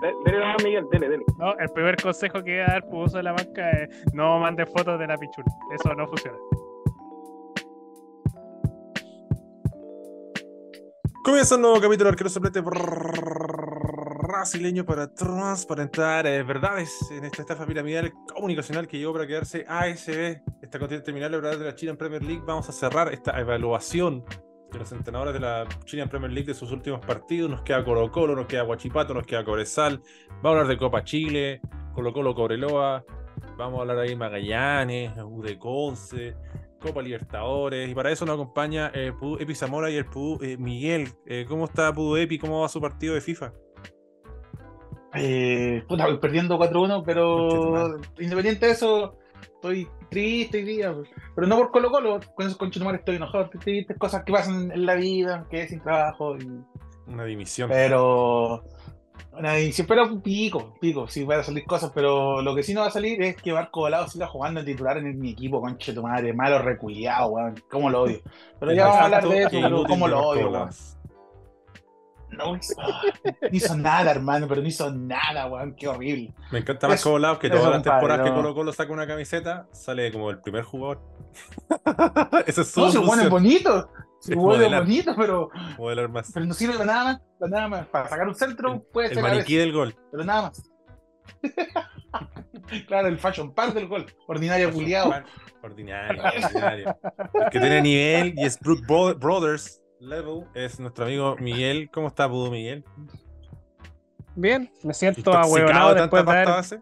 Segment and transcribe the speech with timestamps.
[0.00, 1.24] Dele la Miguel, dele, dele.
[1.38, 4.38] No, el primer consejo que voy a dar por uso de la banca es no
[4.38, 5.46] mande fotos de la pichula.
[5.74, 6.38] Eso no funciona.
[11.22, 12.62] Comienza un nuevo capítulo de Arquero Suplente
[14.40, 20.40] brasileño para transparentar eh, verdades en esta estafa piramidal comunicacional que llegó para quedarse ASB,
[20.62, 22.42] esta contienda terminal de la China Premier League.
[22.46, 24.24] Vamos a cerrar esta evaluación
[24.70, 27.50] de los entrenadores de la China Premier League de sus últimos partidos.
[27.50, 30.00] Nos queda Colo Colo, nos queda Guachipato, nos queda Cobresal.
[30.28, 31.60] Vamos a hablar de Copa Chile,
[31.94, 33.04] Colo Colo Cobreloa.
[33.56, 36.36] Vamos a hablar ahí de Magallanes, de Conce,
[36.80, 37.90] Copa Libertadores.
[37.90, 41.08] Y para eso nos acompaña eh, Pudu Epi Zamora y el Pudu eh, Miguel.
[41.26, 42.38] Eh, ¿Cómo está Pudu Epi?
[42.38, 43.52] ¿Cómo va su partido de FIFA?
[45.14, 50.94] Eh, puta, voy perdiendo 4-1, pero independiente de eso, estoy triste hoy día.
[51.34, 54.70] Pero no por Colo Colo, con esos conchetumares estoy enojado, estoy triste, cosas que pasan
[54.72, 56.36] en la vida, que sin trabajo.
[56.36, 56.60] Y...
[57.06, 57.70] Una dimisión.
[57.70, 58.64] Pero.
[59.32, 62.80] Una dimisión, pero pico, pico, sí van a salir cosas, pero lo que sí no
[62.80, 65.92] va a salir es que Barco Volado siga jugando en titular en mi equipo, conche
[65.92, 68.20] tu madre, malo reculiado, weón, cómo lo odio.
[68.58, 70.70] Pero ya vamos a hablar de eso, pero cómo lo odio, weón.
[72.44, 72.74] No hizo,
[73.42, 76.34] no hizo nada, hermano, pero no hizo nada, weón, qué horrible.
[76.50, 80.10] Me encanta más Volado que todas las temporadas que Colo Colo saca una camiseta, sale
[80.12, 81.00] como el primer jugador.
[82.46, 83.90] Eso es su No, se pone bonito.
[84.20, 85.50] Se vuelve bonito, pero.
[85.78, 86.30] Modelar más.
[86.32, 87.20] Pero no sirve para nada más.
[87.38, 87.86] Para nada más.
[87.86, 89.18] Para sacar un centro el, puede ser.
[89.18, 89.96] El maniquí del gol.
[90.10, 90.70] Pero nada más.
[92.86, 94.06] claro, el fashion part del gol.
[94.26, 95.14] Ordinario culiado.
[95.62, 96.98] Ordinario, ordinario.
[97.34, 98.86] El que tiene nivel y es Brook
[99.18, 101.90] Brothers level es nuestro amigo Miguel.
[101.92, 102.84] ¿Cómo está, Pudo Miguel?
[104.34, 106.46] Bien, me siento ahueonado después de ver...
[106.46, 106.80] base?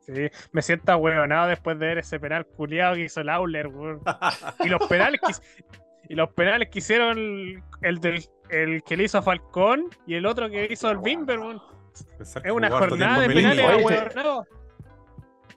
[0.00, 3.70] Sí, me siento ahueonado después de ver ese penal culiado que hizo el Auler,
[4.64, 5.32] Y los penales que
[6.08, 10.26] y los penales que hicieron el, del, el que le hizo a Falcón y el
[10.26, 11.38] otro que hizo el Bimber,
[12.20, 14.46] Es una jornada de penales ahueonados.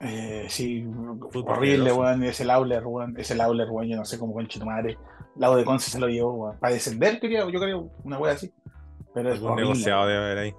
[0.00, 0.86] Eh, sí,
[1.32, 2.22] horrible, weón.
[2.24, 3.14] Es el Auler, weón.
[3.18, 3.88] Es el Auler, weón.
[3.88, 4.98] Yo no sé cómo con madre.
[5.36, 6.58] Lado de Conce se lo llevó, weón.
[6.58, 8.52] Para descender, quería, yo creo, una wea así.
[9.14, 10.54] Pero es un negociado debe haber ahí.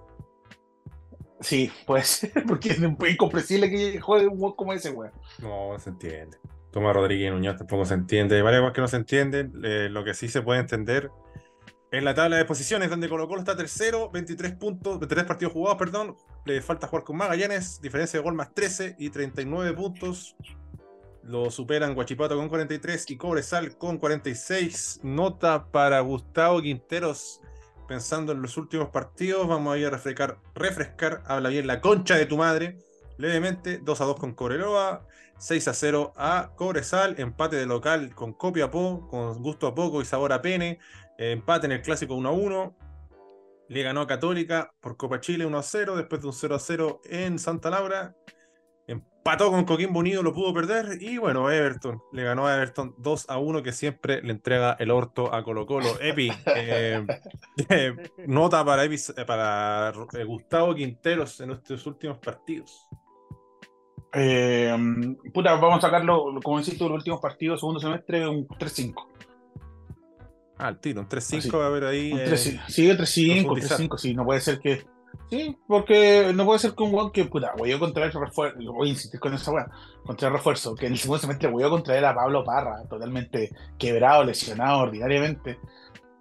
[1.40, 5.12] Sí, pues, porque es incomprensible que juegue un weón como ese, weón.
[5.40, 6.38] No, se entiende.
[6.72, 8.36] Toma Rodríguez y Muñoz tampoco se entiende.
[8.36, 9.54] Hay varias cosas que no se entienden.
[9.64, 11.10] Eh, lo que sí se puede entender
[11.92, 15.78] en la tabla de posiciones, donde Colo Colo está tercero, 23 puntos, 23 partidos jugados,
[15.78, 16.16] perdón.
[16.46, 20.36] Le falta jugar con Magallanes, diferencia de gol más 13 y 39 puntos.
[21.24, 25.02] Lo superan Guachipato con 43 y Cobresal con 46.
[25.04, 27.42] Nota para Gustavo Quinteros.
[27.88, 32.16] Pensando en los últimos partidos, vamos a ir a refrescar, refrescar, habla bien la concha
[32.16, 32.80] de tu madre.
[33.18, 38.34] Levemente, 2 a 2 con Cobreloa, 6 a 0 a Cobresal, empate de local con
[38.34, 40.80] Copiapó, con gusto a poco y sabor a pene,
[41.18, 42.78] empate en el clásico 1 a 1.
[43.70, 46.60] Le ganó a Católica por Copa Chile 1 a 0, después de un 0 a
[46.60, 48.16] 0 en Santa Laura.
[48.88, 51.02] Empató con Coquimbo Unido, lo pudo perder.
[51.02, 54.90] Y bueno, Everton le ganó a Everton 2 a 1, que siempre le entrega el
[54.90, 55.90] orto a Colo Colo.
[56.02, 57.06] Epi, eh,
[57.70, 57.94] eh,
[58.26, 58.96] nota para, Epi,
[59.26, 62.88] para eh, Gustavo Quinteros en nuestros últimos partidos.
[64.14, 64.76] Eh,
[65.34, 68.94] puta, vamos a sacarlo, como decís tú, los últimos partidos, segundo semestre, un 3-5.
[70.58, 72.12] Ah, el tiro, un 3-5 va a haber ahí.
[72.14, 74.86] Un 3, eh, sí, 3-5, 3-5, sí, no puede ser que.
[75.30, 78.88] Sí, porque no puede ser que un weón que, puta, voy a contraer refuerzo, voy
[78.88, 79.70] a insistir con esa weá,
[80.06, 84.24] contraer refuerzo, que en el segundo semestre voy a contraer a Pablo Parra, totalmente quebrado,
[84.24, 85.60] lesionado ordinariamente,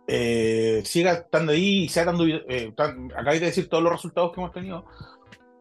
[0.09, 4.33] eh, siga estando ahí y sea dando, eh, acá hay de decir todos los resultados
[4.33, 4.87] que hemos tenido,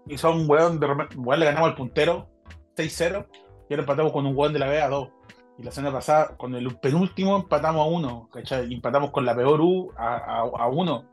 [0.08, 2.30] y son un weón, de weón le ganamos al puntero
[2.76, 3.28] 6-0
[3.70, 5.10] y ahora empatamos con un weón de la B a 2.
[5.58, 8.74] Y la semana pasada, con el penúltimo, empatamos a 1, ¿cachai?
[8.74, 11.06] Empatamos con la peor U a 1,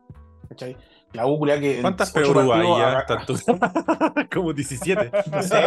[0.48, 0.76] ¿cachai?
[1.12, 1.80] La U, que.
[1.80, 3.06] ¿Cuántas peor U hay ya?
[4.32, 5.10] Como 17.
[5.30, 5.60] No sé,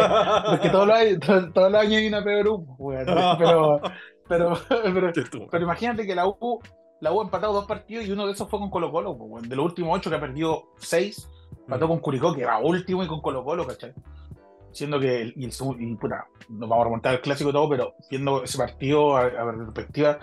[0.52, 1.18] es que todos los años,
[1.54, 2.66] todos los años hay una peor U.
[4.28, 5.12] Pero, pero, pero,
[5.52, 6.60] pero, imagínate que la U,
[7.00, 9.48] la U ha empatado dos partidos y uno de esos fue con Colo Colo, weón.
[9.48, 11.28] De los últimos ocho que ha perdido seis,
[11.68, 13.92] Mató con Curicó, que va último, y con Colo Colo, ¿cachai?
[14.76, 17.94] Siendo que, y, el, y puta, nos vamos a remontar el clásico y todo, pero
[18.10, 20.18] viendo ese partido a, a perspectiva,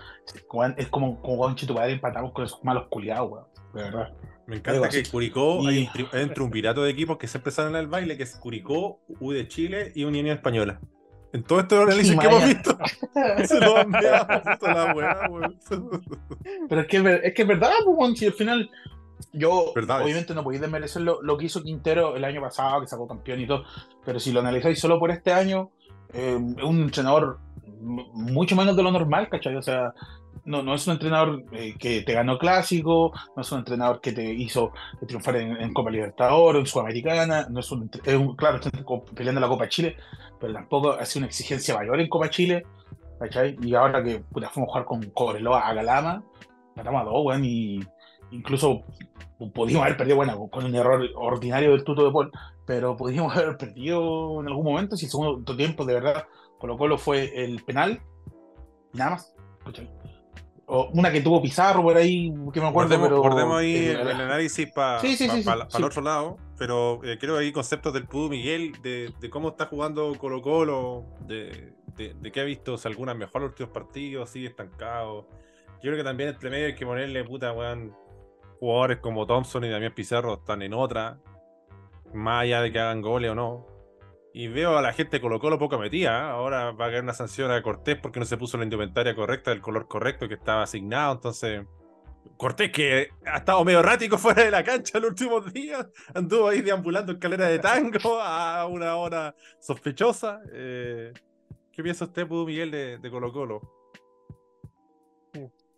[0.77, 4.13] es como, como con Chito Padre empatamos con esos malos culiados, weón, de verdad.
[4.45, 5.67] Me encanta que Curicó y...
[5.67, 8.99] hay, un, hay un triunvirato de equipos que siempre salen al baile, que es Curicó,
[9.19, 10.79] U de Chile y Unión Española.
[11.31, 12.77] En todo este análisis que hemos visto,
[13.45, 15.59] se lo han la weá, weón.
[16.69, 18.69] Pero es que es, que es verdad, pues, si al final
[19.31, 23.07] yo, obviamente, no podéis desmerecer lo, lo, que hizo Quintero el año pasado, que sacó
[23.07, 23.63] campeón y todo,
[24.05, 25.71] pero si lo analizáis solo por este año,
[26.13, 27.39] eh, es un entrenador
[27.81, 29.55] mucho menos de lo normal, ¿cachai?
[29.55, 29.93] O sea,
[30.45, 34.11] no, no es un entrenador eh, que te ganó clásico, no es un entrenador que
[34.11, 34.71] te hizo
[35.07, 37.87] triunfar en, Copa Libertadores, en Sudamericana, no es un,
[38.37, 38.71] claro, está
[39.15, 39.97] peleando la Copa Chile,
[40.39, 42.63] pero tampoco ha sido una exigencia mayor en Copa Chile,
[43.19, 43.57] ¿cachai?
[43.61, 46.23] Y ahora que puta, fuimos a jugar con Cobreloa a Galama,
[46.75, 47.79] matamos a dos, weón, y
[48.33, 48.83] incluso
[49.53, 52.31] podíamos haber perdido, bueno, con un error ordinario del tuto de Paul,
[52.65, 56.25] pero podíamos haber perdido en algún momento si el segundo tiempo de verdad
[56.59, 58.01] Colo Colo fue el penal,
[58.93, 59.35] nada más.
[60.65, 62.97] O una que tuvo Pizarro por ahí, que me acuerdo.
[63.19, 68.07] Guardemos, ahí el, análisis para el otro lado, pero eh, creo que hay conceptos del
[68.07, 73.13] Pudo Miguel de, cómo está jugando Colo Colo, de, de, que ha visto si alguna
[73.13, 75.27] mejor los últimos partidos, sigue estancado.
[75.83, 77.93] Yo creo que también entre medio hay que ponerle puta, weón,
[78.63, 81.19] jugadores como Thompson y Damián Pizarro están en otra,
[82.13, 83.67] más allá de que hagan goles o no.
[84.33, 86.11] Y veo a la gente Colo Colo poco metida.
[86.11, 86.31] ¿eh?
[86.31, 89.51] Ahora va a caer una sanción a Cortés porque no se puso la indumentaria correcta,
[89.51, 91.11] del color correcto que estaba asignado.
[91.11, 91.65] Entonces,
[92.37, 95.85] Cortés, que ha estado medio errático fuera de la cancha los últimos días,
[96.15, 100.39] anduvo ahí deambulando escalera de tango a una hora sospechosa.
[100.53, 101.11] Eh,
[101.73, 103.82] ¿Qué piensa usted, Pudo Miguel, de, de Colo Colo?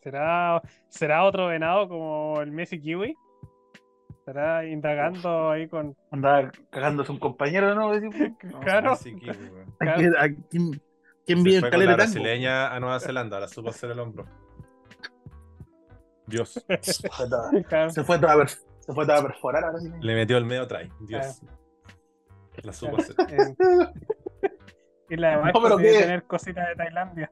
[0.06, 3.16] ¿Será, ¿Será otro venado como el Messi Kiwi?
[4.19, 5.98] Estará indagando ahí con.
[6.12, 7.90] Andaba cagándose un compañero, ¿no?
[8.62, 8.94] claro.
[8.94, 10.80] ¿A quién,
[11.25, 14.28] quién vive en calera la brasileña a Nueva Zelanda, la supo hacer el hombro.
[16.28, 16.54] Dios.
[16.81, 17.50] Se fue toda,
[17.90, 19.90] se fue toda, se fue toda perforar ahora sí.
[20.02, 20.88] Le metió el medio try.
[21.00, 21.42] Dios.
[22.62, 23.16] La supo hacer.
[25.10, 27.31] y la demás no, tener cositas de Tailandia.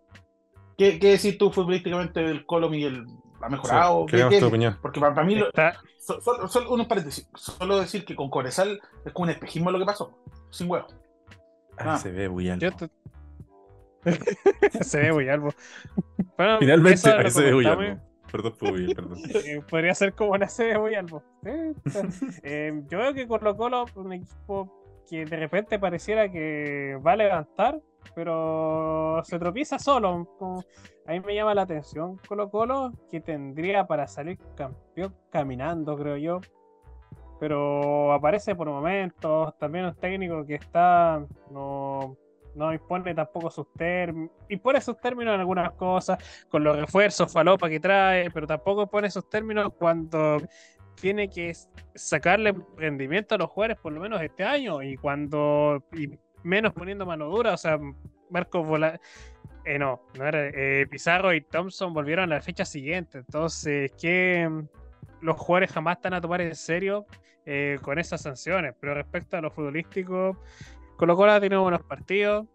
[0.77, 3.05] ¿Qué, ¿Qué decís tú futbolísticamente del Colo Miguel?
[3.41, 4.05] ¿Ha mejorado?
[4.09, 4.77] Sí, ¿Qué, tu opinión.
[4.81, 5.37] Porque para, mí,
[5.99, 10.17] solo, unos paréntesis, solo decir que con Corezal es como un espejismo lo que pasó,
[10.49, 10.87] sin huevo.
[11.77, 12.89] Ah, se ve muy alto.
[14.81, 15.49] se ve muy alto.
[16.59, 16.97] Finalmente
[17.29, 18.01] se ve muy alto.
[18.31, 19.17] Perdón, perdón.
[19.45, 21.23] Eh, podría ser como una se ve muy alto.
[22.43, 27.15] Eh, yo veo que Colo Colo, un equipo que de repente pareciera que va a
[27.15, 27.79] levantar,
[28.15, 30.27] pero se tropieza solo.
[31.05, 36.17] A mí me llama la atención Colo Colo, que tendría para salir campeón caminando, creo
[36.17, 36.41] yo.
[37.39, 42.15] Pero aparece por momentos, también un técnico que está, no,
[42.55, 47.69] no impone tampoco sus términos, impone sus términos en algunas cosas, con los refuerzos, falopa
[47.69, 50.37] que trae, pero tampoco impone sus términos cuando
[50.95, 51.53] tiene que
[51.95, 55.83] sacarle rendimiento a los jugadores por lo menos este año y cuando
[56.43, 57.79] menos poniendo mano dura, o sea,
[58.29, 58.99] Marcos Vola
[59.65, 63.19] eh, no, no era, eh, Pizarro y Thompson volvieron a la fecha siguiente.
[63.19, 64.49] Entonces, que
[65.21, 67.05] los jugadores jamás están a tomar en serio
[67.45, 68.75] eh, con esas sanciones.
[68.79, 70.37] Pero respecto a lo futbolístico,
[70.97, 72.45] Colo Colo ha tenido buenos partidos.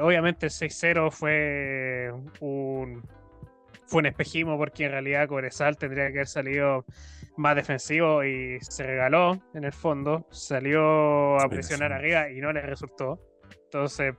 [0.00, 3.02] obviamente el 6-0 fue un,
[3.88, 6.84] fue un espejismo porque en realidad Cobresal tendría que haber salido
[7.36, 10.26] más defensivo y se regaló en el fondo.
[10.30, 13.18] Salió a presionar arriba y no le resultó.
[13.64, 14.14] Entonces,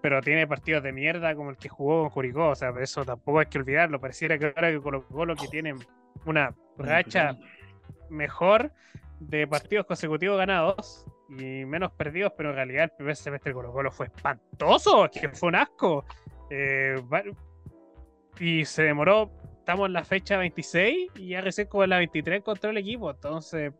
[0.00, 3.40] pero tiene partidos de mierda como el que jugó con Curicó, o sea, eso tampoco
[3.40, 4.00] hay que olvidarlo.
[4.00, 5.74] Pareciera que ahora que Colo Colo que tiene
[6.24, 7.36] una racha
[8.08, 8.72] mejor
[9.20, 13.72] de partidos consecutivos ganados y menos perdidos, pero en realidad el primer semestre de Colo
[13.72, 16.04] Colo fue espantoso, que fue un asco.
[16.48, 16.96] Eh,
[18.40, 22.38] y se demoró, estamos en la fecha 26 y ya recién como en la 23
[22.38, 23.72] encontró el equipo, entonces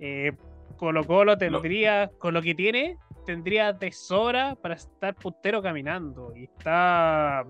[0.00, 0.32] eh,
[0.76, 2.96] Colo Colo tendría, con lo que tiene,
[3.26, 6.32] tendría de sobra para estar puntero caminando.
[6.34, 7.44] Y está.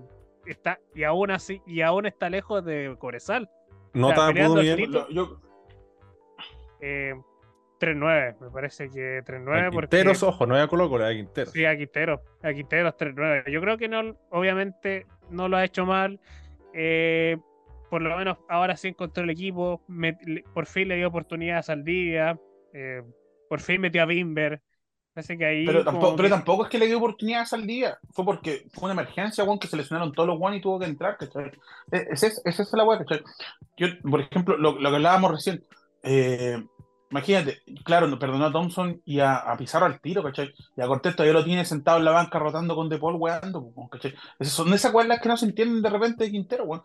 [0.45, 3.49] está y aún así, y aún está lejos de Corezal.
[3.93, 4.91] No está bien.
[5.11, 5.39] Yo...
[6.81, 7.13] Eh,
[7.79, 9.71] 3-9, me parece que 3-9.
[9.71, 11.53] Quinteros, ojo, no hay a Colo Colo, a Quinteros.
[11.53, 13.49] Sí, a Quinteros, a Quinteros 3-9.
[13.49, 16.19] Yo creo que no, obviamente no lo ha hecho mal.
[16.73, 17.37] Eh,
[17.89, 19.81] por lo menos ahora sí encontró el equipo.
[20.53, 22.39] por fin le dio oportunidad a Saldivia.
[22.73, 23.03] Eh,
[23.47, 24.61] por fin metió a Bimber
[25.15, 25.83] pero,
[26.29, 27.97] tampoco, es que le dio oportunidades al día.
[28.11, 30.85] Fue porque fue una emergencia, Juan, que se lesionaron todos los Juan y tuvo que
[30.85, 31.17] entrar,
[31.91, 32.99] Esa es, es, la weá,
[33.77, 35.63] Yo, por ejemplo, lo, que hablábamos recién,
[36.03, 36.63] eh,
[37.11, 40.53] imagínate, claro, perdonó a Thompson y a, Pizarro al tiro, ¿cachai?
[40.75, 43.71] Y a Cortés todavía lo tiene sentado en la banca rotando con De Paul weando,
[43.89, 44.13] ¿cachai?
[44.37, 46.83] Esas son esas weas que no se entienden de repente de Quintero, weón.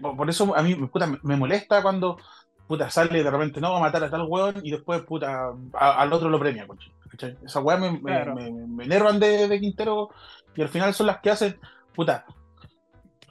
[0.00, 0.76] Por, eso a mí
[1.22, 2.18] me, molesta cuando
[2.66, 6.12] puta sale de repente, no, va a matar a tal weón y después, puta, al
[6.12, 6.66] otro lo premia,
[7.10, 7.36] ¿cachai?
[7.44, 10.10] Esa weá me, me, enervan de, de, Quintero
[10.54, 11.58] y al final son las que hacen,
[11.94, 12.24] puta,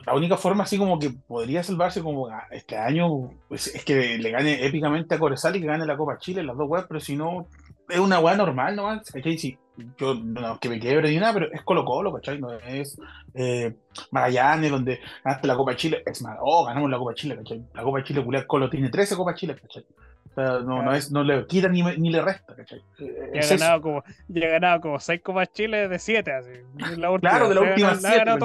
[0.05, 4.31] la única forma así como que podría salvarse como este año pues, es que le
[4.31, 7.15] gane épicamente a Corezal y que gane la Copa Chile, las dos weas, pero si
[7.15, 7.47] no,
[7.89, 9.57] es una weá normal nomás, Si
[9.97, 12.39] yo no que me quebre ni nada, pero es Colo Colo, ¿cachai?
[12.39, 12.99] No es
[13.33, 13.75] eh,
[14.11, 17.63] Magallanes, donde ganaste la Copa Chile, es más, oh, ganamos la Copa Chile, ¿cachai?
[17.73, 19.85] La Copa Chile, Culiar Colo tiene 13 Copas Chile, ¿cachai?
[20.31, 22.81] O sea, no, no, es, no le quita ni, ni le resta, ¿cachai?
[22.99, 26.51] Eh, ya ha ganado, como, ya ganado como 6 Copas Chile de 7, así.
[26.97, 28.37] La última, claro, de la última 7,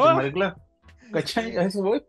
[1.13, 1.57] ¿cachai?
[1.57, 2.01] A eso voy,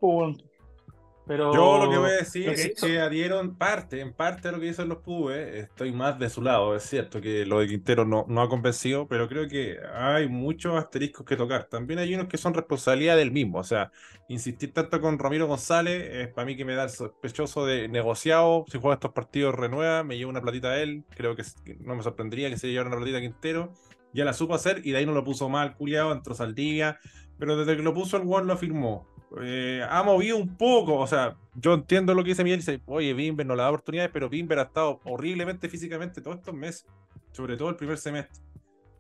[1.27, 4.67] yo lo que voy a decir es que adhieron parte, en parte a lo que
[4.67, 5.55] dicen los pubes.
[5.55, 6.75] Estoy más de su lado.
[6.75, 10.75] Es cierto que lo de Quintero no, no ha convencido, pero creo que hay muchos
[10.75, 11.65] asteriscos que tocar.
[11.65, 13.57] También hay unos que son responsabilidad del mismo.
[13.57, 13.91] O sea,
[14.29, 18.65] insistir tanto con Ramiro González es para mí que me da el sospechoso de negociado.
[18.71, 21.05] Si juega estos partidos, renueva, me lleva una platita a él.
[21.15, 21.43] Creo que
[21.79, 23.73] no me sorprendería que se llevara una platita a Quintero.
[24.13, 26.99] Ya la supo hacer y de ahí no lo puso mal, culiado, entró Saldivia.
[27.37, 29.07] Pero desde que lo puso el One lo firmó
[29.41, 30.95] eh, ha movido un poco.
[30.95, 32.59] O sea, yo entiendo lo que dice Miguel.
[32.59, 36.53] Dice, oye, Bimber no le da oportunidades, pero Bimber ha estado horriblemente físicamente todos estos
[36.53, 36.85] meses,
[37.31, 38.43] sobre todo el primer semestre.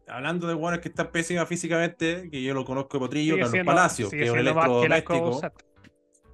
[0.07, 4.09] Hablando de buenos que están pésimas físicamente, que yo lo conozco de Potrillo, Carlos Palacio,
[4.09, 5.41] que es un electrodoméstico.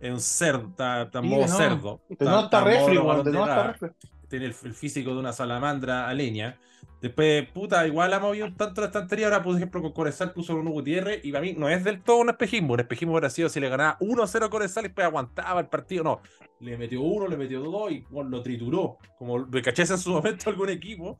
[0.01, 2.01] Es un cerdo, está, está modo cerdo.
[2.20, 3.89] no está refri, no está refri
[4.31, 6.59] tiene el, físico de una salamandra a leña.
[7.01, 9.27] Después, puta, igual ha movido tanto la estantería.
[9.27, 12.17] Ahora, por ejemplo, con Corezal puso un Gutiérrez y para mí no es del todo
[12.17, 12.73] un espejismo.
[12.73, 16.03] Un espejismo hubiera sido si le ganaba 1-0 a Corezal y después aguantaba el partido.
[16.03, 16.21] No,
[16.59, 18.97] le metió uno, le metió dos y lo trituró.
[19.17, 21.19] Como lo cachés en su momento algún equipo.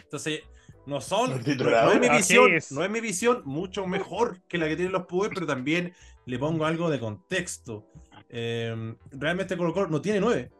[0.00, 0.40] Entonces,
[0.86, 1.30] no son.
[1.30, 5.06] No es mi visión, no es mi visión mucho mejor que la que tienen los
[5.06, 5.92] Pueblos, pero también
[6.24, 7.86] le pongo algo de contexto.
[8.30, 10.50] Eh, realmente Colo Colo no tiene nueve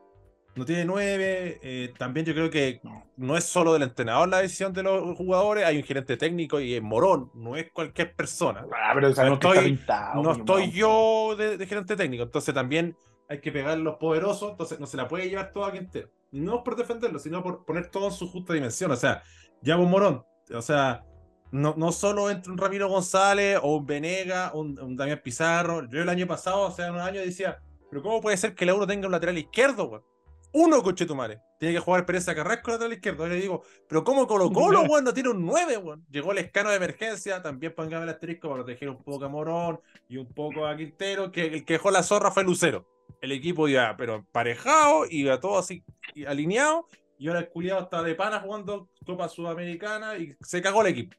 [0.59, 1.61] no tiene nueve.
[1.62, 2.81] Eh, también yo creo que
[3.17, 6.75] no es solo del entrenador la decisión de los jugadores, hay un gerente técnico y
[6.75, 8.67] es Morón, no es cualquier persona.
[8.75, 9.81] Ah, pero no estoy,
[10.15, 12.97] no estoy yo de, gerente técnico, entonces también
[13.29, 16.11] hay que pegar los poderosos, entonces no se la puede llevar toda Quintero.
[16.33, 18.91] No por defenderlo, sino por poner todo en su justa dimensión.
[18.91, 19.23] O sea,
[19.62, 21.05] ya un Morón, o sea,
[21.53, 25.88] no, no solo entre un Ramiro González o un Venega, un, un Damián Pizarro.
[25.88, 27.59] Yo el año pasado, o sea, en un año decía,
[27.91, 30.03] pero ¿cómo puede ser que el euro tenga un lateral izquierdo, güey?
[30.52, 31.40] Uno Conchetumare.
[31.59, 33.26] Tiene que jugar Pérez Carrasco lateral izquierdo.
[33.26, 35.05] Y le digo, pero ¿cómo Colo Colo, weón?
[35.05, 36.07] No tiene un 9, weón.
[36.11, 39.81] Llegó el escano de emergencia, también pongamos el asterisco para proteger un poco a Morón
[40.09, 42.87] y un poco a Quintero, que el que dejó la zorra fue Lucero.
[43.21, 45.83] El equipo iba, pero emparejado, iba todo así
[46.26, 46.87] alineado,
[47.19, 51.17] y ahora el culiado está de pana jugando Copa Sudamericana y se cagó el equipo.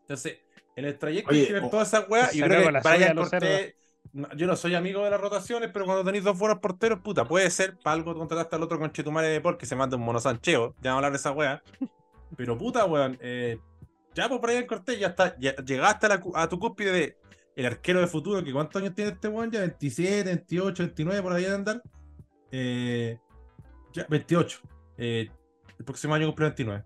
[0.00, 0.38] Entonces,
[0.76, 3.74] en el trayecto de toda esa weá, y creo que Brian Cortés
[4.36, 7.50] yo no soy amigo de las rotaciones, pero cuando tenéis dos buenos porteros, puta, puede
[7.50, 10.74] ser, para algo contrataste al otro con Chetumare de por que se manda un monosancheo,
[10.80, 11.62] ya vamos a hablar de esa weá.
[12.36, 13.58] Pero puta, weón, eh,
[14.14, 17.18] ya por ahí en Cortés, ya está, llegaste a, tu cúspide de
[17.56, 21.32] el arquero de futuro, que cuántos años tiene este weón, ya 27, 28, 29, por
[21.32, 21.82] ahí de andar.
[22.50, 23.18] Eh,
[23.92, 24.60] ya, 28.
[24.98, 25.30] Eh,
[25.78, 26.84] el próximo año cumple 29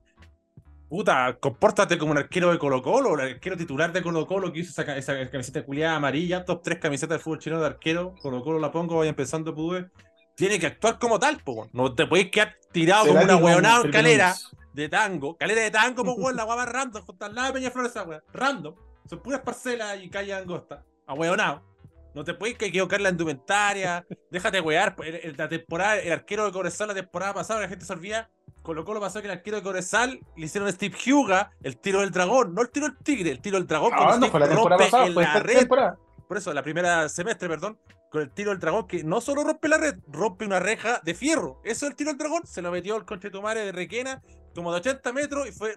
[0.89, 4.61] puta, compórtate como un arquero de Colo Colo, el arquero titular de Colo Colo que
[4.61, 8.43] hizo esa, esa camiseta culiada amarilla, top 3 camisetas de fútbol chileno de arquero, Colo
[8.43, 9.91] Colo la pongo, vaya empezando pude.
[10.35, 13.91] Tiene que actuar como tal, po, no te podéis quedar tirado como una hueonada en
[13.91, 14.35] calera
[14.73, 17.87] de tango, calera de tango, pues weón, la guapa random, junto al lado de Peñaflor
[17.87, 18.75] esa weón, random,
[19.09, 21.67] son puras parcelas y calle angosta, ahueonado.
[22.15, 24.97] No te puedes equivocar la indumentaria, déjate wear,
[25.37, 28.31] la temporada, el arquero de Cobresal la temporada pasada, la gente se olvida
[28.69, 32.01] Colo Colo pasó que el arquero de Corezal le hicieron a Steve Huga el tiro
[32.01, 33.93] del dragón, no el tiro del tigre, el tiro del dragón.
[33.95, 35.67] Ah, no, fue la temporada pasada, fue red.
[35.67, 37.79] Por eso, la primera semestre, perdón,
[38.11, 41.15] con el tiro del dragón, que no solo rompe la red, rompe una reja de
[41.15, 41.63] fierro.
[41.65, 44.23] Eso es el tiro del dragón, se lo metió el conchetumare de Requena,
[44.55, 45.75] como de 80 metros, y fue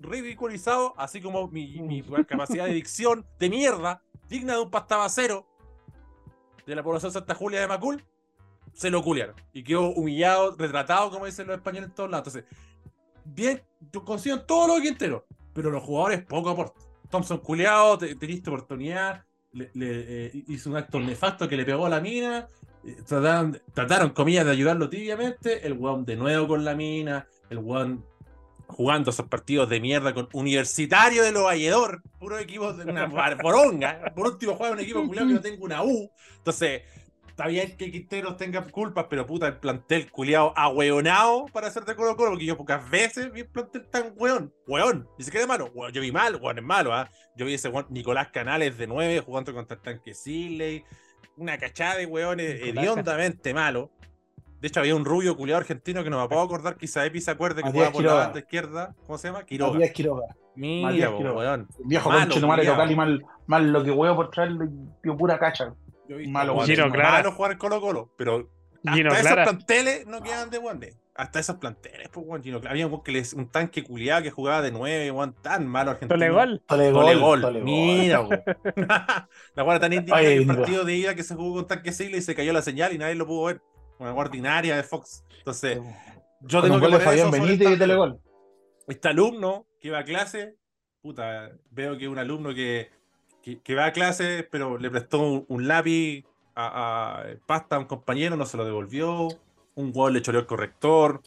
[0.00, 5.46] ridiculizado, así como mi, mi capacidad de dicción de mierda, digna de un pastabacero
[6.66, 8.04] de la población Santa Julia de Macul,
[8.72, 9.36] se lo culiaron.
[9.52, 12.34] Y quedó humillado, retratado, como dicen los españoles en todos lados.
[12.34, 12.58] Entonces,
[13.24, 13.62] bien,
[14.04, 16.82] consiguen todo lo que entero, pero los jugadores poco aportan.
[17.10, 21.90] Thompson culiado, te, teniste oportunidad, le, eh, hizo un acto nefasto que le pegó a
[21.90, 22.48] la mina.
[22.84, 25.66] Eh, trataron, trataron, comillas, de ayudarlo tibiamente.
[25.66, 27.26] El weón de nuevo con la mina.
[27.50, 28.04] El weón
[28.66, 33.06] jugando esos partidos de mierda con Universitario de los Valledor, puro equipo de una
[33.42, 34.12] boronga.
[34.14, 36.10] Por último, juega un equipo culiado que no tenga una U.
[36.38, 36.82] Entonces,
[37.32, 41.96] está bien que Quinteros tenga culpas, pero puta, el plantel culiado ahueonado para hacer de
[41.96, 45.48] Colo Colo, porque yo pocas veces vi el plantel tan weón, weón, ni siquiera de
[45.48, 47.08] malo, yo vi mal, weón, es malo, ¿ah?
[47.34, 50.84] Yo vi ese weón Nicolás Canales de 9 jugando contra el tanque Siley,
[51.36, 53.90] una cachada de weones hediondamente malo.
[54.60, 57.30] De hecho, había un rubio culiado argentino que no me puedo acordar, quizá Epi se
[57.30, 58.94] acuerde que jugaba por la banda izquierda.
[59.06, 59.44] ¿Cómo se llama?
[59.44, 59.72] Quiroga.
[59.72, 60.26] Matías Quiroga.
[60.54, 61.66] Mira, weón.
[61.84, 65.38] Viejo concho no mal local y mal, mal lo que huevo por traerlo y pura
[65.38, 65.74] cacha
[66.28, 68.50] malo, Gino, malo jugar Colo Colo, pero
[68.84, 70.96] hasta esos planteles no quedan de Wande.
[71.14, 72.66] hasta esos planteles, pues, weón.
[72.66, 76.18] Había un, que les, un tanque culiado que jugaba de 9, weón, tan malo argentino.
[76.18, 76.62] Tolegol.
[76.66, 77.62] Tolegol.
[77.62, 78.42] Mira, weón.
[79.54, 82.22] la guarda tan índica el partido de ida que se jugó con tanque siglo y
[82.22, 83.62] se cayó la señal y nadie lo pudo ver.
[83.98, 85.24] Una ordinaria de Fox.
[85.38, 85.78] Entonces,
[86.40, 88.20] yo tengo que poner eso Benítez y Telegol.
[88.88, 90.56] Este alumno que va a clase,
[91.00, 92.90] puta, veo que es un alumno que,
[93.42, 98.46] que, va a clase, pero le prestó un, lápiz a, pasta a un compañero, no
[98.46, 99.28] se lo devolvió
[99.74, 101.22] un gol le choreó el corrector,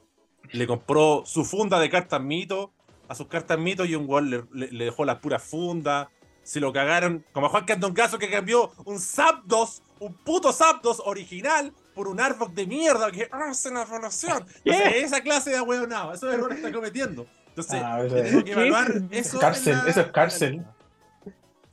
[0.52, 2.72] le compró su funda de cartas mito
[3.08, 6.10] a sus cartas mito y un gol le, dejó la pura funda.
[6.42, 11.74] Se lo cagaron, como a Juan Caso que cambió un Zapdos, un puto Zapdos original
[11.94, 14.46] por un Arbok de mierda que hace la evaluación.
[14.66, 17.26] esa clase de nada, esos errores está cometiendo.
[17.50, 19.40] Entonces, ah, tengo que evaluar eso.
[19.40, 20.66] Cárcel, eso es cárcel.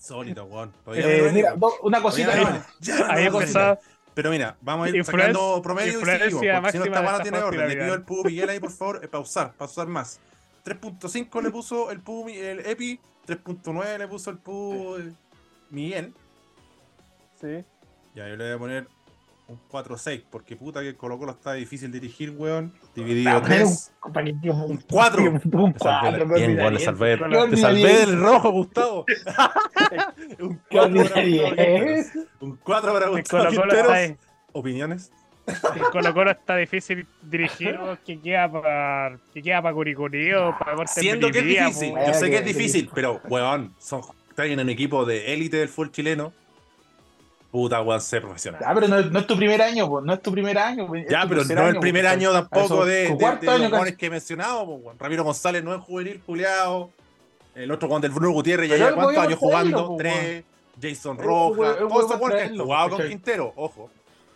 [0.03, 0.73] Sólido, weón.
[0.95, 2.67] Eh, mira, una cosita.
[3.09, 3.79] Ahí empezó.
[4.15, 6.41] Pero mira, vamos a ir sacando promedio y seguimos.
[6.41, 9.09] Si no esta no tiene orden, le pido al Pudo Miguel ahí, por favor, eh,
[9.09, 10.19] pausar, pausar más.
[10.65, 14.99] 3.5 le puso el Pudo el Epi, 3.9 le puso el Pudo
[15.71, 16.13] Miguel.
[17.41, 17.65] Sí.
[18.17, 18.89] Ya, yo le voy a poner
[19.49, 22.73] un 4-6, porque puta que Colo Colo está difícil dirigir, weón.
[22.95, 23.93] Dividido 3.
[24.05, 24.13] Un
[24.89, 25.23] 4.
[25.25, 26.27] Un 4.
[26.35, 27.19] Bien, weón, le salvé,
[27.51, 29.05] te salvé del rojo, Gustavo.
[30.41, 32.27] un 4 para Gustavo.
[32.41, 34.19] Un 4 para Gustavo Quinteros.
[34.53, 35.13] ¿Opiniones?
[35.47, 41.01] El Colo Colo está difícil dirigir, que queda para que queda para Curicurío, para corte
[41.01, 44.69] Siendo que es difícil, yo sé que es difícil, pero weón, son, están en un
[44.69, 46.33] equipo de élite del fútbol chileno
[47.51, 48.61] puta, weón, ser profesional.
[48.63, 50.91] Ya, pero no, no, es tu primer año, no es tu primer año.
[51.09, 54.81] Ya, pero no es el primer año tampoco de, de, de, los que he mencionado.
[54.99, 56.91] Ramiro González no es juvenil, culiado.
[57.55, 60.45] El otro Juan del Bruno Gutiérrez ya lleva cuántos años jugando, tres.
[60.81, 63.91] Jason Rojas, todos esos jugadores que han jugado con Quintero, ojo.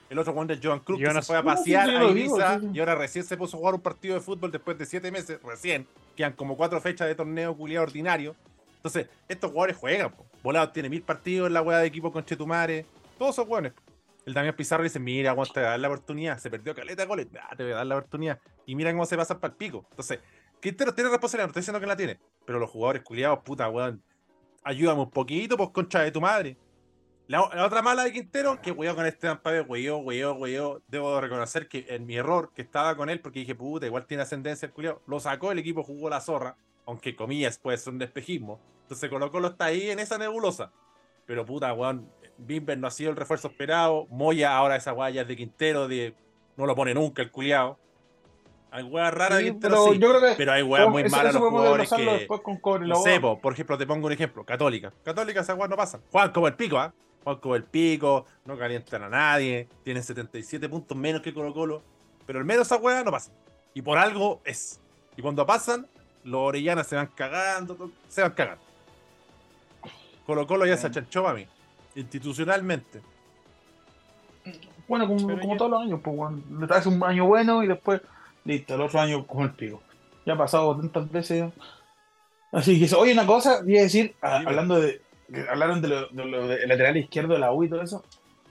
[0.08, 2.94] El otro Juan del Joan Cruz que se fue a pasear a Ibiza y ahora
[2.94, 5.86] recién se puso a jugar un partido de fútbol después de siete meses, recién.
[6.14, 8.36] Quedan como cuatro fechas de torneo culiado ordinario.
[8.76, 10.24] Entonces, estos jugadores juegan, po.
[10.42, 12.86] Volado tiene mil partidos en la weá de equipo con Chetumare.
[13.18, 13.72] Todos son buenos.
[14.24, 16.38] El Damián Pizarro dice, mira, te voy a dar la oportunidad.
[16.38, 17.26] Se perdió caleta de goles.
[17.40, 18.38] Ah, te voy a dar la oportunidad.
[18.64, 19.84] Y mira cómo se pasa para el pico.
[19.90, 20.20] Entonces,
[20.60, 22.18] Quintero tiene responsabilidad, no estoy diciendo que la tiene.
[22.46, 24.02] Pero los jugadores culiados, puta, weón,
[24.62, 26.56] ayúdame un poquito, pues concha de tu madre.
[27.28, 30.82] La, otra mala de Quintero, que weón con este Dampabe, weón, weón, weón.
[30.86, 34.22] Debo reconocer que en mi error, que estaba con él, porque dije, puta, igual tiene
[34.22, 35.02] ascendencia el culiado.
[35.06, 36.56] Lo sacó, el equipo jugó la zorra,
[36.86, 38.60] aunque comillas puede ser un despejismo.
[38.82, 40.70] Entonces colocó lo está ahí en esa nebulosa.
[41.26, 44.06] Pero puta, weón, Bimber no ha sido el refuerzo esperado.
[44.08, 46.14] Moya ahora esa guaya de Quintero, de
[46.56, 47.78] no lo pone nunca el culiao.
[48.76, 51.32] Hay weas raras de Quintero, pero, sí, yo creo que, pero hay weas muy malas
[51.32, 52.26] los jugadores que...
[52.60, 54.44] Con no sé, por ejemplo, te pongo un ejemplo.
[54.44, 54.92] Católica.
[55.02, 56.02] Católica esas weas no pasan.
[56.12, 56.92] Juan como el pico, ¿ah?
[57.24, 61.82] Juan como el pico, no calientan a nadie, tienen 77 puntos menos que Colo Colo.
[62.26, 63.32] Pero al menos esas weas no pasan.
[63.72, 64.78] Y por algo es.
[65.16, 65.86] Y cuando pasan,
[66.22, 68.62] los orellanas se van cagando, se van cagando.
[70.26, 71.46] Colo Colo ya se achanchó a mí
[71.94, 73.00] institucionalmente.
[74.86, 78.00] Bueno, como, todos los años, pues, bueno, le traes un año bueno y después,
[78.46, 79.82] listo, el otro año con el pico.
[80.24, 81.44] Ya ha pasado tantas veces.
[82.52, 85.00] Así que, oye, una cosa, voy a decir, hablando de,
[85.50, 88.04] hablaron de lo, de lateral izquierdo de la U y todo eso.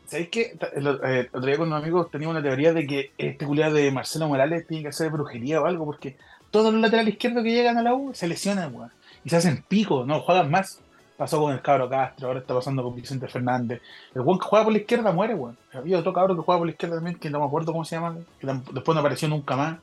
[0.05, 0.58] ¿Sabéis qué?
[0.75, 3.89] El, eh, otro día con unos amigos teníamos una teoría de que este culiado de
[3.91, 6.17] Marcelo Morales tiene que hacer brujería o algo, porque
[6.51, 8.91] todos los laterales izquierdos que llegan a la U se lesionan, weón.
[9.23, 10.81] Y se hacen pico, no juegan más.
[11.17, 13.82] Pasó con el cabro Castro, ahora está pasando con Vicente Fernández.
[14.13, 15.58] El buen que juega por la izquierda muere, weón.
[15.71, 17.95] Había otro cabro que juega por la izquierda también, que no me acuerdo cómo se
[17.95, 19.78] llama, que después no apareció nunca más.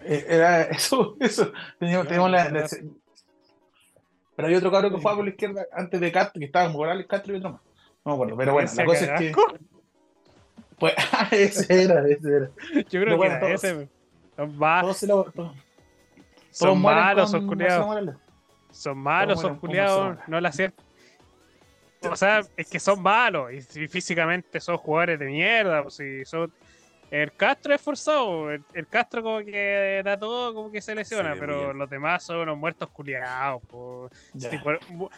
[0.00, 1.52] Eh, era eso, eso.
[1.78, 2.66] Teníamos, la,
[4.36, 6.74] Pero hay otro cabro que juega por la izquierda antes de Castro, que estaba con
[6.74, 7.60] Morales, Castro y otro más.
[8.04, 9.34] No me acuerdo, pero bueno, la cosa es que.
[10.78, 10.94] Pues,
[11.30, 12.50] ese era, ese era.
[12.88, 13.88] Yo creo que era ese.
[14.38, 14.80] Va.
[14.80, 15.26] Todos se lo,
[16.50, 18.14] son malos, son culiados.
[18.72, 20.82] Son malos, son culiados, no la cierto.
[22.10, 25.82] O sea, es que son malos y, físicamente son jugadores de mierda.
[25.82, 26.52] Pues, si son...
[27.10, 31.74] El Castro es forzado, el, Castro como que da todo, como que se lesiona, pero
[31.74, 33.60] los demás son unos muertos culiados.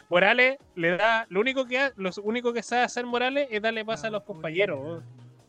[0.08, 4.02] Morales le da, lo único que lo único que sabe hacer Morales es darle paz
[4.02, 5.04] a los compañeros.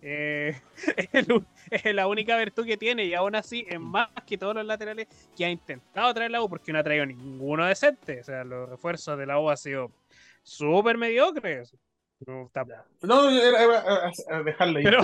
[0.08, 0.56] Eh,
[1.72, 5.08] es, la única virtud que tiene y aún así es más que todos los laterales
[5.36, 8.22] que ha intentado traer la U porque no ha traído ninguno decente.
[8.22, 9.92] O sea, los refuerzos de la U ha sido
[10.44, 11.76] súper mediocres.
[12.28, 12.50] No,
[13.02, 14.84] no era, dejarlo ahí.
[14.84, 15.00] Pero,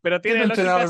[0.00, 0.86] pero tiene lógica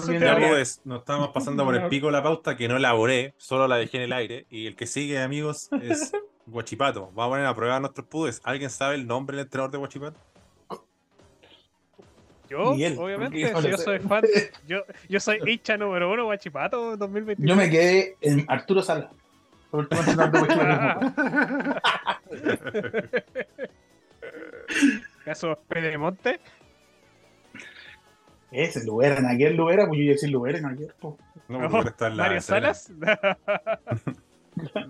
[0.84, 4.02] Nos estamos pasando por el pico la pauta que no elaboré, solo la dejé en
[4.02, 4.46] el aire.
[4.50, 6.12] Y el que sigue, amigos, es
[6.46, 7.12] Guachipato.
[7.14, 8.40] Vamos a poner a prueba nuestros pudes.
[8.44, 10.31] ¿Alguien sabe el nombre del entrenador de Guachipato?
[12.52, 12.70] Yo,
[13.02, 14.22] obviamente, yo soy fan,
[14.68, 17.48] yo, yo soy hincha número uno, Guachipato 2021.
[17.48, 19.10] Yo me quedé en Arturo Sala.
[25.24, 26.40] ¿Caso Pedemonte?
[28.50, 30.92] Ese, Lubera, en aquel Lubera, pues yo iba a decir Lubera en aquel.
[31.48, 32.90] No, no está en la ¿Mario Salas?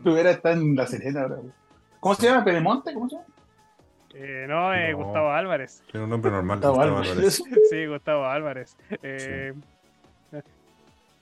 [0.03, 1.37] Lubera está en la Serena ahora.
[2.01, 2.45] ¿Cómo se llama?
[2.45, 2.93] ¿Pedemonte?
[2.93, 3.29] ¿Cómo se llama?
[4.15, 5.83] Eh, no, eh, Gustavo Álvarez.
[5.91, 6.59] Tiene un nombre normal.
[6.59, 7.43] Gustavo, Álvarez.
[7.71, 8.77] Sí, Gustavo Álvarez.
[9.03, 9.55] Eh,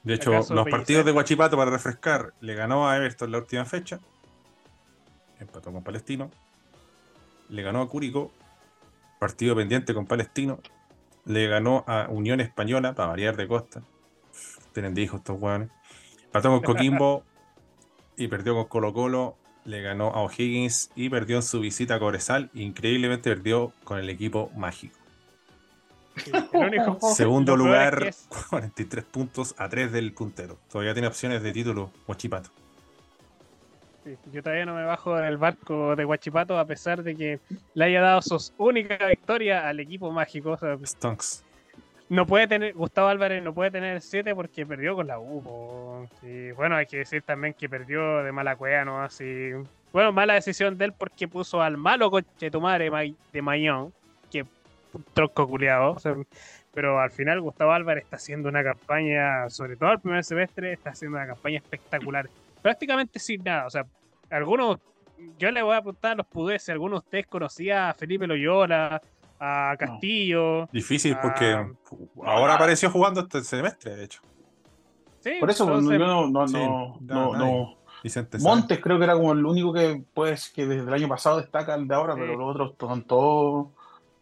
[0.03, 4.01] De hecho, los partidos de Guachipato, para refrescar, le ganó a Everton la última fecha.
[5.39, 6.31] Empató con Palestino.
[7.49, 8.33] Le ganó a Cúrico.
[9.19, 10.61] Partido pendiente con Palestino.
[11.27, 13.83] Le ganó a Unión Española, para variar de costa.
[14.73, 15.71] Tienen de hijos estos hueones.
[16.25, 17.25] Empató con Coquimbo.
[18.17, 21.99] y perdió con Colo Colo le ganó a O'Higgins y perdió en su visita a
[21.99, 22.51] Cobresal.
[22.55, 24.97] Increíblemente perdió con el equipo mágico.
[27.15, 28.13] Segundo lugar,
[28.51, 30.59] 43 puntos a 3 del puntero.
[30.71, 32.51] Todavía tiene opciones de título Huachipato.
[34.33, 37.41] yo todavía no me bajo del barco de Huachipato a pesar de que
[37.75, 40.59] le haya dado su única victoria al equipo mágico.
[40.85, 41.45] Stonks
[42.11, 46.09] no puede tener, Gustavo Álvarez no puede tener 7 porque perdió con la U.
[46.23, 49.01] Y bueno, hay que decir también que perdió de mala cueva, ¿no?
[49.01, 49.53] Así.
[49.93, 52.91] Bueno, mala decisión de él porque puso al malo coche tu madre
[53.33, 53.93] de Mayón,
[54.29, 54.45] que
[55.15, 55.97] tronco culiado.
[56.75, 60.91] pero al final Gustavo Álvarez está haciendo una campaña, sobre todo el primer semestre, está
[60.91, 62.29] haciendo una campaña espectacular.
[62.61, 63.67] Prácticamente sin nada.
[63.67, 63.87] O sea,
[64.31, 64.81] algunos,
[65.39, 68.27] yo le voy a apuntar a los pudes, si algunos de ustedes conocían a Felipe
[68.27, 69.01] Loyola,
[69.41, 70.69] a Castillo.
[70.71, 71.57] Difícil porque
[72.25, 74.21] ahora apareció jugando este semestre, de hecho.
[75.21, 77.77] Sí, Por eso pues, yo no, no, no, no,
[78.41, 81.75] Montes creo que era como el único que pues que desde el año pasado destaca
[81.75, 83.67] el de ahora, pero los otros son todos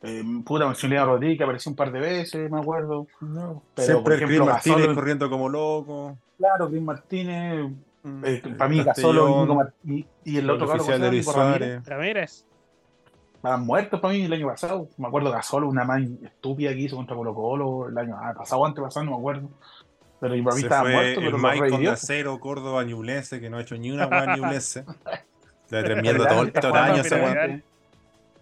[0.02, 3.06] eh, puta a Rodríguez que apareció un par de veces, me acuerdo.
[3.20, 3.62] No.
[3.74, 6.18] Pero, Siempre por ejemplo, Martínez corriendo como loco.
[6.36, 7.70] Claro, Chris Martínez,
[8.02, 11.84] mm, eh, para mí Gasolo y, y, el otro oficial de Luis Suárez.
[11.84, 12.44] Ramírez
[13.38, 14.88] estaban muertos para mí el año pasado.
[14.96, 18.66] Me acuerdo que solo una más estúpida que hizo contra Colo Colo el año pasado,
[18.66, 19.48] antes pasado, no me acuerdo.
[20.20, 23.62] Pero para mí estaba muerto, pero el Mike con acero, Córdoba, Ñublense, que no ha
[23.62, 24.84] hecho ni una buena Ñublense.
[25.70, 27.62] Le tremendo todo, el año ese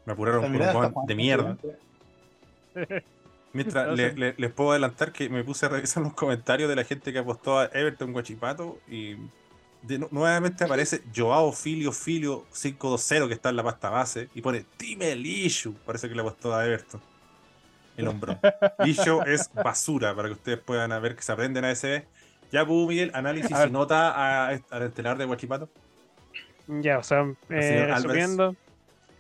[0.05, 1.57] Me apuraron por un de mierda.
[3.53, 7.19] Mientras les puedo adelantar que me puse a revisar los comentarios de la gente que
[7.19, 9.17] apostó a Everton Guachipato y
[10.11, 15.13] nuevamente aparece Joao Filio Filio 520 que está en la pasta base y pone Dime
[15.13, 15.75] el issue.
[15.85, 17.01] Parece que le apostó a Everton.
[17.97, 18.39] El hombro.
[18.85, 22.07] issue es basura para que ustedes puedan ver que se aprenden a ese.
[22.53, 25.69] Ya, pudo Miguel, análisis y nota al estelar de Guachipato.
[26.69, 28.57] Ya, o sea, eh, resumiendo,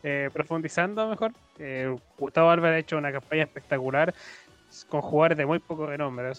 [0.02, 4.14] eh, profundizando mejor, eh, Gustavo Álvarez ha hecho una campaña espectacular
[4.88, 6.32] con jugadores de muy poco renombre.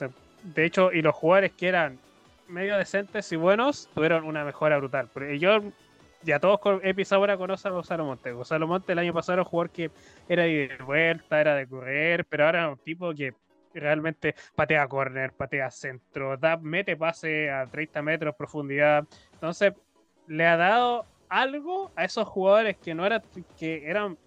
[0.44, 1.98] de hecho, y los jugadores que eran
[2.48, 5.10] medio decentes y buenos tuvieron una mejora brutal.
[5.14, 5.62] Porque yo
[6.24, 8.32] ya todos he pisado ahora a Gonzalo Monte.
[8.32, 9.92] Gonzalo Monte el año pasado era un jugador que
[10.28, 13.34] era de vuelta, era de correr, pero ahora es un tipo que
[13.74, 19.06] realmente patea corner, patea centro, mete pase a 30 metros profundidad.
[19.34, 19.74] Entonces,
[20.28, 23.22] le ha dado algo a esos jugadores que no eran,
[23.58, 24.18] que eran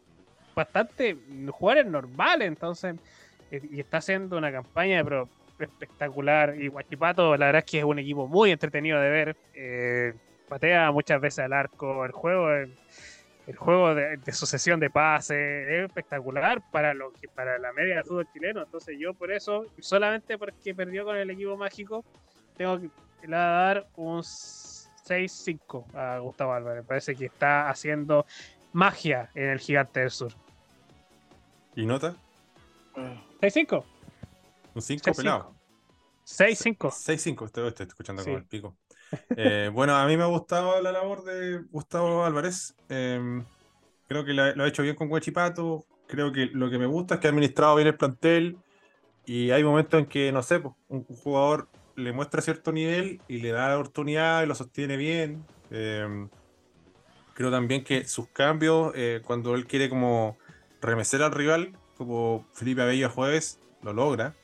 [0.54, 1.16] bastante
[1.50, 2.48] jugadores normales.
[2.48, 2.96] Entonces,
[3.50, 5.28] y está haciendo una campaña, pero
[5.64, 6.55] espectacular.
[6.61, 9.37] Y Guachipato, la verdad es que es un equipo muy entretenido de ver.
[9.55, 10.14] Eh,
[10.49, 12.05] patea muchas veces al arco.
[12.05, 12.77] El juego, el,
[13.57, 18.29] juego de, sucesión de pases es espectacular para lo que para la media del fútbol
[18.33, 18.62] chileno.
[18.62, 22.05] Entonces, yo por eso, solamente porque perdió con el equipo mágico,
[22.57, 22.90] tengo que
[23.27, 26.85] le dar un 6-5 a Gustavo Álvarez.
[26.87, 28.27] Parece que está haciendo
[28.73, 30.33] magia en el Gigante del Sur.
[31.77, 32.14] ¿Y nota?
[33.40, 33.85] 6-5.
[34.74, 35.54] Un 5 pelado.
[36.26, 36.76] 6-5.
[36.78, 38.76] 6-5, estoy, estoy, escuchando con el pico.
[39.37, 42.76] Eh, bueno, a mí me ha gustado la labor de Gustavo Álvarez.
[42.88, 43.44] Em,
[44.06, 45.85] creo que lo ha hecho bien con Guachipato.
[46.06, 48.59] Creo que lo que me gusta es que ha administrado bien el plantel.
[49.26, 53.38] Y hay momentos en que, no sé, pues, un, jugador le muestra cierto nivel y
[53.38, 55.44] le da la oportunidad y lo sostiene bien.
[55.70, 56.28] Em,
[57.35, 60.37] creo también que sus cambios, eh, cuando él quiere como
[60.80, 64.35] remecer al rival, como Felipe Abello jueves, lo logra.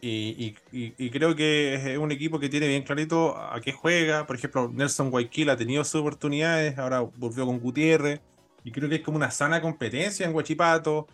[0.00, 4.26] Y, creo que es un equipo que tiene bien clarito a qué juega.
[4.26, 8.20] Por ejemplo, Nelson Guayquil ha tenido sus oportunidades, ahora volvió con Gutiérrez.
[8.64, 11.06] Y creo que es como una sana competencia en Guachipato.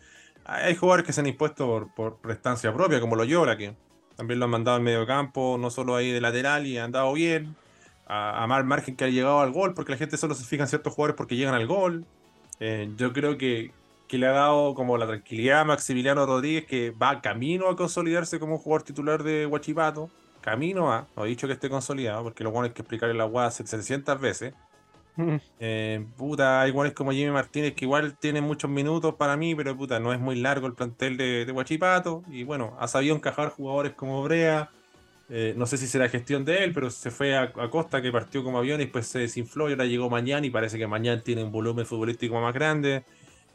[0.45, 3.75] Hay jugadores que se han impuesto por, por propia, como lo Loyola, que
[4.17, 7.13] también lo han mandado en medio campo, no solo ahí de lateral y han dado
[7.13, 7.55] bien.
[8.07, 10.65] A, a mal margen que ha llegado al gol, porque la gente solo se fija
[10.65, 12.05] en ciertos jugadores porque llegan al gol.
[12.61, 13.73] Eh, yo creo que
[14.13, 18.39] que le ha dado como la tranquilidad a Maximiliano Rodríguez, que va camino a consolidarse
[18.39, 20.11] como jugador titular de Huachipato.
[20.43, 23.25] Camino a, no he dicho que esté consolidado, porque lo bueno hay que explicarle la
[23.25, 24.53] UAS 700 veces.
[25.59, 29.75] Eh, puta, hay iguales como Jimmy Martínez que igual tiene muchos minutos para mí, pero
[29.79, 32.23] puta, no es muy largo el plantel de, de Huachipato.
[32.29, 34.69] Y bueno, ha sabido encajar jugadores como Brea.
[35.31, 38.45] Eh, no sé si será gestión de él, pero se fue a, Costa que partió
[38.45, 41.43] como avión y después se desinfló y ahora llegó mañana y parece que mañana tiene
[41.43, 43.05] un volumen futbolístico más grande.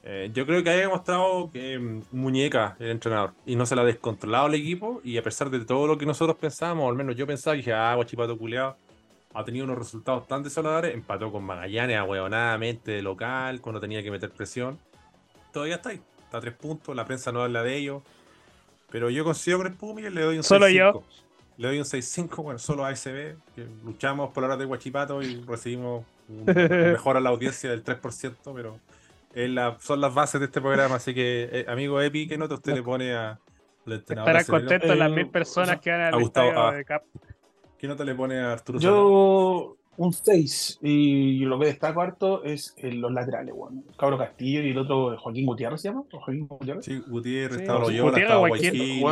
[0.03, 3.81] Eh, yo creo que ha demostrado que mm, muñeca el entrenador y no se la
[3.81, 6.95] ha descontrolado el equipo y a pesar de todo lo que nosotros pensábamos, o al
[6.95, 8.77] menos yo pensaba, dije, ah, Guachipato culeado,
[9.33, 14.09] ha tenido unos resultados tan desoladores, empató con Magallanes ahueonadamente de local, cuando tenía que
[14.09, 14.79] meter presión.
[15.51, 18.01] Todavía está ahí, está a tres puntos, la prensa no habla de ello.
[18.89, 21.03] Pero yo considero que el Pumi le doy un Solo yo.
[21.57, 25.23] Le doy un 6-5, bueno, solo a ASB, que luchamos por la hora de Guachipato
[25.23, 26.45] y recibimos un,
[26.91, 28.79] mejor a la audiencia del 3%, pero
[29.79, 32.83] son las bases de este programa, así que, eh, amigo Epi, ¿qué nota usted le
[32.83, 33.39] pone a
[33.95, 37.03] Estarán contentos las mil personas que han al de Cap.
[37.77, 42.73] ¿Qué nota le pone a Arturo Yo un 6 y lo que destaco harto es
[42.77, 43.83] en los laterales, bueno.
[43.97, 46.85] Cabro Castillo y el otro Joaquín Gutiérrez se llama, Joaquín Gutiérrez.
[46.85, 49.03] Sí, Gutiérrez, estaba Loyola, estaba Guayquil.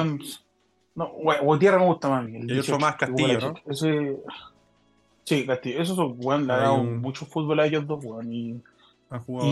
[0.95, 1.11] No,
[1.43, 2.27] Gutiérrez me gusta más.
[2.27, 3.53] El y otro más Castillo, ¿no?
[3.71, 4.17] Ese...
[5.23, 5.81] Sí, Castillo.
[5.81, 8.31] Esos son, weón, le ha dado mucho fútbol a ellos dos, weón.
[8.31, 8.61] Y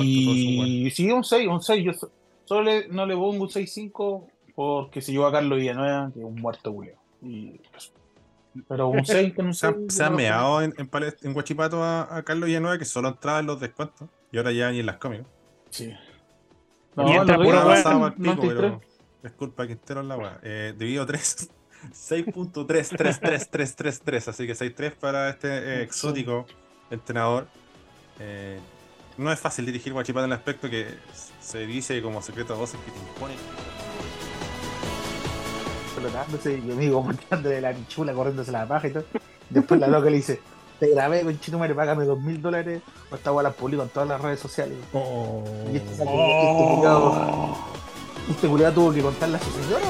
[0.04, 1.86] y sí, un 6, un 6.
[1.86, 1.92] Yo
[2.46, 6.36] solo no le pongo un 6-5 porque se llevó a Carlos Villanueva, que es un
[6.36, 6.98] muerto culeo.
[8.68, 9.76] Pero un 6 con un 6.
[9.90, 10.90] Se, ha meado en, en,
[11.22, 14.08] en Guachipato a, a, Carlos Villanueva, que solo entraba en los descuentos.
[14.32, 15.28] Y ahora ya ni en las cómicas.
[15.70, 15.94] Sí.
[16.96, 18.82] No, y entra puro pasado al pico, pero
[19.24, 20.40] disculpa que en la weá.
[20.44, 21.50] Eh, dividido 3.
[21.92, 26.46] 6.333333, así que 6.3 para este eh, exótico
[26.90, 27.48] entrenador.
[28.20, 28.62] Eh,
[29.18, 30.88] no es fácil dirigir Guachipato en el aspecto que
[31.42, 33.36] se dice como secreto a voces que te impone.
[35.96, 37.08] Colonándose y amigo
[37.44, 39.06] de la pichula, corriéndose la paja y todo.
[39.50, 40.42] Después la loca le dice,
[40.80, 44.10] te grabé con chino madre, págame dos mil dólares o esta la publico en todas
[44.10, 44.78] las redes sociales.
[44.94, 45.44] Oh.
[45.72, 47.58] Y este, este, oh.
[48.30, 49.86] este culiado tuvo que contarle a su señora.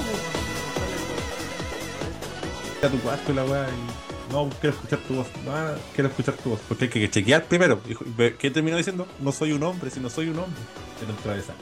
[2.83, 5.53] A tu cuarto la weá y no quiero escuchar tu voz, no,
[5.93, 7.79] quiero escuchar tu voz, porque hay que chequear primero.
[8.39, 9.07] ¿Qué terminó diciendo?
[9.19, 10.59] No soy un hombre, si no soy un hombre.
[11.23, 11.53] Pero esa.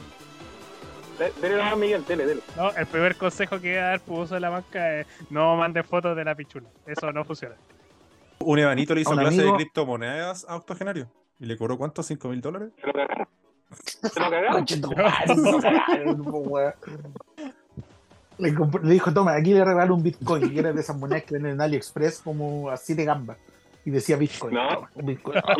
[1.40, 2.40] Dele a Miguel, dele, dele.
[2.56, 5.82] No, el primer consejo que voy a dar Puso de la banca es no mande
[5.82, 6.68] fotos de la pichula.
[6.86, 7.54] Eso no funciona.
[8.38, 11.08] Un evanito le hizo clase de criptomonedas a Octogenario.
[11.38, 12.02] ¿Y le cobró cuánto?
[12.02, 12.70] ¿5 mil dólares?
[12.78, 14.66] Se lo cagaron.
[14.66, 16.72] Se lo cagaron.
[18.38, 21.52] Le, dijo, toma, aquí le regalo un Bitcoin, que era de esas monedas que venden
[21.52, 23.36] en AliExpress como así de gamba.
[23.84, 24.54] Y decía Bitcoin.
[24.54, 24.88] No.
[24.96, 25.40] Bitcoin.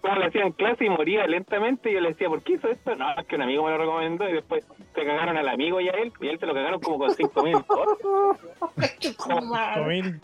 [0.00, 2.94] como le hacían clase y moría lentamente, y yo le decía, ¿por qué hizo esto?
[2.94, 5.88] No, es que un amigo me lo recomendó y después se cagaron al amigo y
[5.88, 7.56] a él, y a él se lo cagaron como con 5 mil.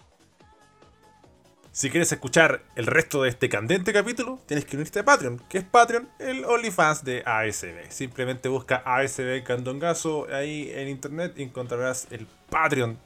[1.75, 5.43] Si quieres escuchar el resto de este candente capítulo, tienes que unirte a Patreon.
[5.49, 6.09] que es Patreon?
[6.21, 7.91] El OnlyFans de ASB.
[7.91, 12.97] Simplemente busca ASB Candongazo ahí en internet y encontrarás el Patreon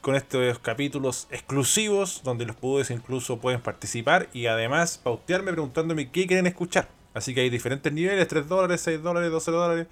[0.00, 6.26] con estos capítulos exclusivos donde los pudes incluso pueden participar y además pautearme preguntándome qué
[6.26, 6.88] quieren escuchar.
[7.12, 9.86] Así que hay diferentes niveles, 3 dólares, 6 dólares, 12 dólares.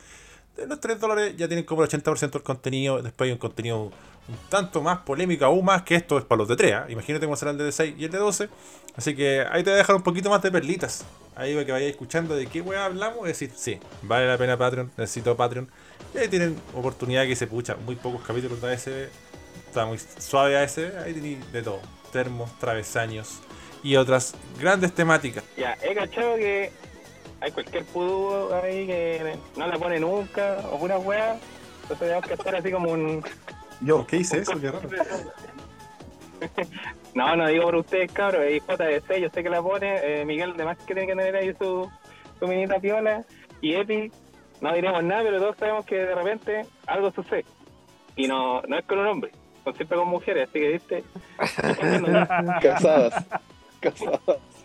[0.57, 3.03] De los 3 dólares ya tienen como el 80% del contenido.
[3.03, 3.93] Después hay un contenido
[4.29, 6.73] un tanto más polémico, aún más que esto es para los de 3.
[6.73, 6.87] ¿ah?
[6.89, 8.49] Imagínate cómo será el de 6 y el de 12.
[8.97, 11.05] Así que ahí te voy a dejar un poquito más de perlitas.
[11.37, 14.57] Ahí va que vayáis escuchando de qué weá hablamos y decir, sí, vale la pena
[14.57, 15.69] Patreon, necesito Patreon.
[16.15, 19.09] Y ahí tienen oportunidad que se pucha muy pocos capítulos de ASB.
[19.69, 21.81] Está muy suave ASB, ahí tenéis de todo.
[22.11, 23.41] Termos, travesaños
[23.83, 25.45] y otras grandes temáticas.
[25.57, 26.73] Ya, he cachado que
[27.41, 31.39] hay cualquier pudo ahí que no la pone nunca, o una weá.
[31.83, 33.23] Entonces tenemos que estar así como un
[33.81, 34.59] yo, ¿qué hice eso?
[34.61, 34.89] Qué raro.
[37.15, 38.45] no, no digo por ustedes, cabros.
[38.45, 39.97] Es JDC, yo sé que la pone.
[40.03, 41.91] Eh, Miguel, además que tiene que tener ahí su,
[42.39, 43.25] su minita piola.
[43.61, 44.11] Y Epi,
[44.61, 47.45] no diremos nada, pero todos sabemos que de repente algo sucede.
[48.17, 49.31] Y no, no es con un hombre,
[49.63, 51.05] son siempre con mujeres, así que viste.
[52.63, 53.27] Casadas.
[53.81, 54.21] Casadas.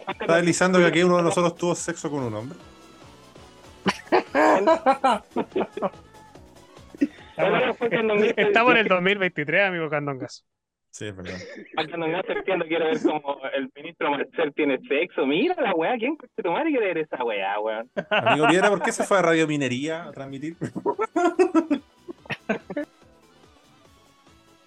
[0.08, 2.58] ¿Está deslizando que aquí uno de nosotros tuvo sexo con un hombre?
[8.38, 10.46] Estamos en el 2023, amigo Candongas.
[10.92, 11.38] Sí, es verdad.
[11.76, 15.26] Candongazo entiendo, quiero ver cómo el ministro Marcel tiene sexo.
[15.26, 17.90] Mira la weá, ¿quién tu madre quiere ver esa weá, weón?
[18.10, 20.58] Amigo Piedra, ¿por qué se fue a Radio Minería a transmitir?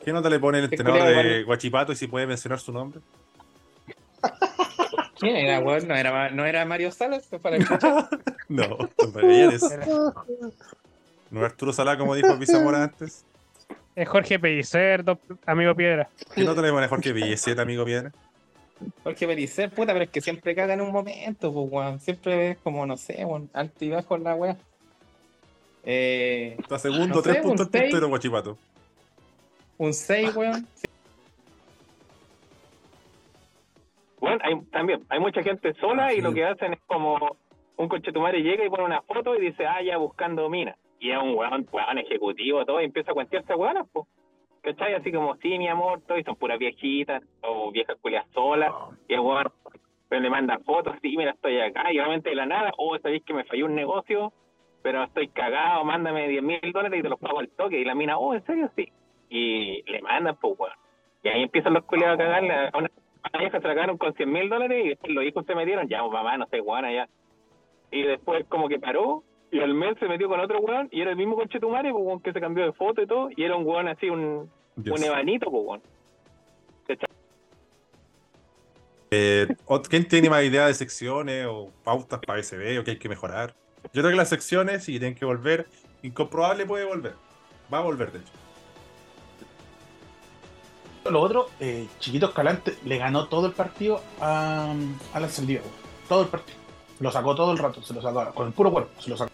[0.02, 3.00] ¿Qué nota le pone el entrenador de Guachipato y si puede mencionar su nombre?
[5.24, 5.88] ¿Quién era, weón?
[5.88, 7.26] ¿No era, ¿No era Mario Salas?
[7.40, 7.66] Para el
[8.48, 8.76] no,
[11.30, 13.24] No es Arturo Salas, como dijo Pizamora antes.
[13.96, 15.04] Es Jorge Pellicer,
[15.46, 16.08] amigo Piedra.
[16.34, 18.12] ¿Qué no te le pones Jorge Pellicer, amigo Piedra?
[19.02, 22.00] Jorge Pellicer, puta, pero es que siempre caga en un momento, pues, weón.
[22.00, 24.56] Siempre es como, no sé, weón, alto y bajo en la weá.
[25.84, 28.58] Eh, Está segundo, tres puntos el puntero, guachipato.
[29.78, 30.66] Un 6, weón.
[34.44, 37.38] Hay, también, hay mucha gente sola y lo que hacen es como
[37.76, 40.76] un coche tu madre llega y pone una foto y dice, ah, ya buscando mina.
[41.00, 44.06] Y es un weón, weón ejecutivo, todo, y empieza a cuentearse weonas, pues.
[44.62, 44.94] ¿Cachai?
[44.94, 48.72] Así como, sí, mi amor, todo, y son puras viejitas, o viejas culias solas,
[49.08, 49.50] y el weón
[50.08, 53.24] pero le manda fotos, sí, mira, estoy acá, y obviamente de la nada, oh, sabéis
[53.24, 54.32] que me falló un negocio,
[54.82, 57.94] pero estoy cagado, mándame 10 mil dólares y te los pago al toque, y la
[57.94, 58.70] mina, oh, ¿en serio?
[58.76, 58.92] Sí.
[59.30, 60.74] Y le mandan, pues, weón.
[61.22, 62.90] Y ahí empiezan los culiados a cagarle, a una,
[63.38, 66.46] vieja se la con 100 mil dólares, y los hijos se metieron, ya, mamá, no
[66.46, 67.08] sé, guana, ya.
[67.90, 69.22] Y después como que paró,
[69.54, 72.32] y al mes se metió con otro weón y era el mismo conchetumare, pues, que
[72.32, 73.28] se cambió de foto y todo.
[73.36, 75.82] Y era un weón así, un, un evanito, pues, weón.
[79.12, 79.46] Eh,
[79.88, 83.54] ¿Quién tiene más idea de secciones o pautas para SB o que hay que mejorar?
[83.92, 85.66] Yo creo que las secciones, si tienen que volver,
[86.02, 87.14] incomprobable puede volver.
[87.72, 88.32] Va a volver, de hecho.
[91.10, 94.74] Lo otro, eh, Chiquito Escalante le ganó todo el partido a,
[95.12, 95.28] a la
[96.08, 96.58] Todo el partido.
[97.00, 99.30] Lo sacó todo el rato, se lo sacó con el puro cuerpo, se lo sacó.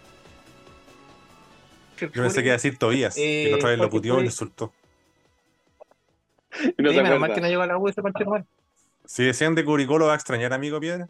[2.00, 4.20] Yo pensé que iba a decir Tobías, eh, que la otra vez lo puteó y
[4.20, 4.72] le insultó.
[6.76, 8.46] Y no sí, menos mal que no llegó a la U ese partido mal.
[9.04, 11.08] Si decían de Curicó, ¿lo va a extrañar, amigo Piedra?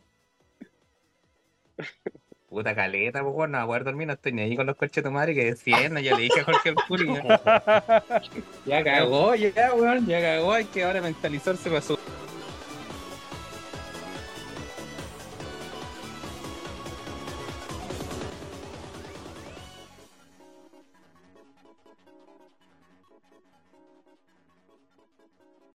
[2.50, 4.74] Puta caleta, pues bueno, no voy a poder dormir, no estoy ni ahí con los
[4.74, 7.06] coches de madre que decían, yo le dije a Jorge el Curi.
[8.66, 11.96] ya cagó, ya, weón, ya cagó, hay que ahora mentalizarse para su